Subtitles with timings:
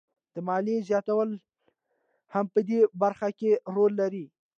[0.33, 1.37] د ماليې زیاتوالی
[2.33, 4.25] هم په دې برخه کې رول لري